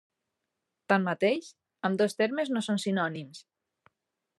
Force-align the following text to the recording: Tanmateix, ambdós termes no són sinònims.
Tanmateix, 0.93 1.51
ambdós 1.91 2.19
termes 2.23 2.53
no 2.57 2.67
són 2.71 2.83
sinònims. 2.87 3.49